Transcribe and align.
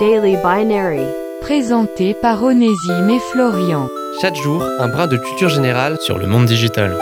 Daily 0.00 0.36
Binary. 0.36 1.06
Présenté 1.42 2.14
par 2.14 2.42
Onésime 2.42 3.10
et 3.10 3.20
Florian. 3.30 3.88
Chaque 4.22 4.36
jour, 4.36 4.64
un 4.80 4.88
brin 4.88 5.06
de 5.06 5.18
culture 5.18 5.50
générale 5.50 5.98
sur 6.00 6.16
le 6.16 6.26
monde 6.26 6.46
digital. 6.46 6.96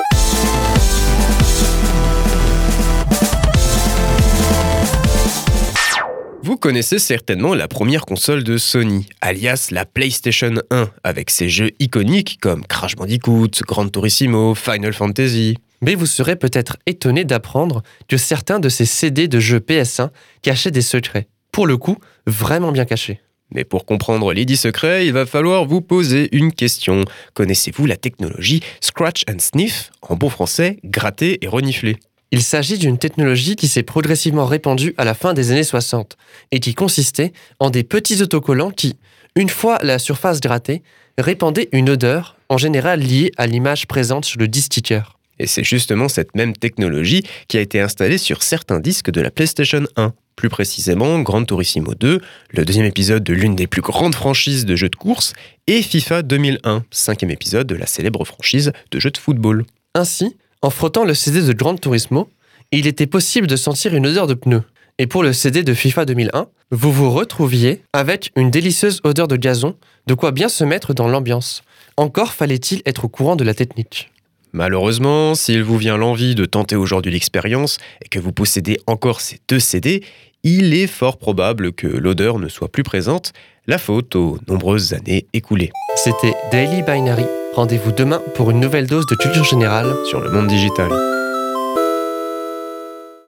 Vous 6.43 6.57
connaissez 6.57 6.99
certainement 6.99 7.55
la 7.55 7.69
première 7.69 8.05
console 8.05 8.43
de 8.43 8.59
Sony, 8.59 9.09
alias 9.21 9.69
la 9.71 9.85
PlayStation 9.85 10.55
1, 10.71 10.89
avec 11.05 11.31
ses 11.31 11.49
jeux 11.49 11.71
iconiques 11.79 12.39
comme 12.41 12.67
Crash 12.67 12.97
Bandicoot, 12.97 13.51
Gran 13.69 13.89
Turismo, 13.89 14.57
Final 14.57 14.95
Fantasy. 14.95 15.57
Mais 15.81 15.95
vous 15.95 16.07
serez 16.07 16.35
peut-être 16.35 16.77
étonné 16.87 17.25
d'apprendre 17.25 17.83
que 18.09 18.17
certains 18.17 18.59
de 18.59 18.69
ces 18.69 18.85
CD 18.85 19.29
de 19.29 19.39
jeux 19.39 19.61
PS1 19.61 20.11
cachaient 20.43 20.73
des 20.73 20.83
secrets. 20.83 21.29
Pour 21.53 21.67
le 21.67 21.77
coup, 21.77 21.97
vraiment 22.27 22.73
bien 22.73 22.85
cachés. 22.85 23.21
Mais 23.53 23.65
pour 23.65 23.85
comprendre 23.85 24.33
les 24.33 24.45
10 24.45 24.57
secrets, 24.57 25.07
il 25.07 25.13
va 25.13 25.27
falloir 25.27 25.65
vous 25.65 25.81
poser 25.81 26.29
une 26.33 26.53
question. 26.53 27.05
Connaissez-vous 27.35 27.87
la 27.87 27.97
technologie 27.97 28.63
Scratch 28.81 29.25
and 29.29 29.41
Sniff, 29.41 29.91
en 30.03 30.15
bon 30.15 30.29
français, 30.29 30.79
gratter 30.85 31.45
et 31.45 31.49
renifler? 31.49 31.97
Il 32.33 32.43
s'agit 32.43 32.79
d'une 32.79 32.97
technologie 32.97 33.57
qui 33.57 33.67
s'est 33.67 33.83
progressivement 33.83 34.47
répandue 34.47 34.95
à 34.99 35.05
la 35.05 35.15
fin 35.15 35.35
des 35.35 35.51
années 35.51 35.65
60 35.65 36.17
et 36.53 36.61
qui 36.61 36.75
consistait 36.75 37.33
en 37.59 37.71
des 37.71 37.83
petits 37.83 38.23
autocollants 38.23 38.71
qui, 38.71 38.97
une 39.35 39.49
fois 39.49 39.79
la 39.83 39.99
surface 39.99 40.41
grattée, 40.41 40.83
répandaient 41.19 41.69
une 41.73 41.91
odeur, 41.91 42.37
en 42.49 42.57
général 42.57 43.01
liée 43.01 43.33
à 43.37 43.49
l'image 43.49 43.89
présente 43.89 44.25
sur 44.25 44.39
le 44.39 44.47
disque 44.47 44.67
sticker. 44.67 45.19
Et 45.41 45.47
c'est 45.47 45.65
justement 45.65 46.09
cette 46.09 46.37
même 46.37 46.55
technologie 46.55 47.25
qui 47.49 47.59
a 47.59 47.61
été 47.61 47.81
installée 47.81 48.19
sur 48.19 48.45
certains 48.45 48.79
disques 48.79 49.11
de 49.11 49.21
la 49.21 49.33
PlayStation 49.33 49.85
1. 49.97 50.13
Plus 50.41 50.49
précisément, 50.49 51.19
Gran 51.19 51.45
Turismo 51.45 51.93
2, 51.95 52.19
le 52.53 52.65
deuxième 52.65 52.87
épisode 52.87 53.23
de 53.23 53.35
l'une 53.35 53.55
des 53.55 53.67
plus 53.67 53.83
grandes 53.83 54.15
franchises 54.15 54.65
de 54.65 54.75
jeux 54.75 54.89
de 54.89 54.97
course, 54.97 55.35
et 55.67 55.83
FIFA 55.83 56.23
2001, 56.23 56.85
cinquième 56.91 57.31
épisode 57.31 57.67
de 57.67 57.75
la 57.75 57.85
célèbre 57.85 58.25
franchise 58.25 58.73
de 58.91 58.99
jeux 58.99 59.11
de 59.11 59.19
football. 59.19 59.67
Ainsi, 59.95 60.35
en 60.63 60.71
frottant 60.71 61.05
le 61.05 61.13
CD 61.13 61.43
de 61.43 61.53
Gran 61.53 61.77
Turismo, 61.77 62.31
il 62.73 62.87
était 62.87 63.07
possible 63.07 63.49
de 63.49 63.57
sentir 63.57 63.95
une 63.95 64.07
odeur 64.07 64.27
de 64.27 64.33
pneu. 64.33 64.63
Et 64.97 65.07
pour 65.07 65.23
le 65.23 65.35
CD 65.35 65.63
de 65.63 65.75
FIFA 65.75 66.07
2001, 66.07 66.47
vous 66.71 66.91
vous 66.91 67.11
retrouviez 67.11 67.83
avec 67.93 68.33
une 68.35 68.51
délicieuse 68.51 69.03
odeur 69.05 69.29
de 69.29 69.37
gazon, 69.37 69.77
de 70.07 70.15
quoi 70.15 70.33
bien 70.33 70.49
se 70.49 70.65
mettre 70.65 70.95
dans 70.95 71.09
l'ambiance. 71.09 71.63
Encore 71.99 72.33
fallait-il 72.33 72.81
être 72.87 73.05
au 73.05 73.09
courant 73.09 73.37
de 73.37 73.45
la 73.45 73.53
technique. 73.53 74.11
Malheureusement, 74.53 75.35
s'il 75.35 75.63
vous 75.63 75.79
vient 75.79 75.97
l'envie 75.97 76.35
de 76.35 76.45
tenter 76.45 76.77
aujourd'hui 76.77 77.13
l'expérience 77.13 77.79
et 78.05 78.09
que 78.09 78.19
vous 78.19 78.33
possédez 78.33 78.79
encore 78.87 79.21
ces 79.21 79.39
deux 79.49 79.61
CD, 79.61 80.03
il 80.43 80.75
est 80.75 80.87
fort 80.87 81.19
probable 81.19 81.73
que 81.73 81.87
l'odeur 81.87 82.39
ne 82.39 82.49
soit 82.49 82.69
plus 82.69 82.83
présente, 82.83 83.33
la 83.67 83.79
faute 83.79 84.17
aux 84.17 84.39
nombreuses 84.49 84.95
années 84.95 85.27
écoulées. 85.33 85.71
C'était 85.97 86.35
Daily 86.51 86.83
Binary. 86.83 87.25
Rendez-vous 87.55 87.93
demain 87.93 88.23
pour 88.35 88.51
une 88.51 88.61
nouvelle 88.61 88.87
dose 88.87 89.07
de 89.07 89.15
culture 89.17 89.45
générale 89.45 89.95
sur 90.07 90.21
le 90.21 90.31
monde 90.31 90.47
digital. 90.47 90.91